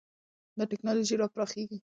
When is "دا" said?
0.57-0.63